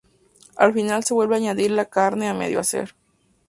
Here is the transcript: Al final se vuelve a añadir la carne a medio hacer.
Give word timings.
Al 0.55 0.73
final 0.73 1.03
se 1.03 1.13
vuelve 1.13 1.35
a 1.35 1.37
añadir 1.37 1.69
la 1.69 1.85
carne 1.85 2.27
a 2.27 2.33
medio 2.33 2.59
hacer. 2.59 2.95